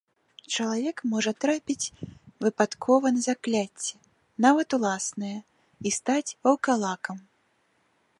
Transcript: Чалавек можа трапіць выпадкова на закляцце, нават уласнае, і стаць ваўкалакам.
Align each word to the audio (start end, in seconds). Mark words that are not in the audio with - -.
Чалавек 0.53 1.01
можа 1.11 1.31
трапіць 1.43 1.91
выпадкова 2.45 3.11
на 3.17 3.21
закляцце, 3.29 3.93
нават 4.47 4.67
уласнае, 4.79 5.37
і 5.87 5.93
стаць 5.99 6.35
ваўкалакам. 6.49 7.17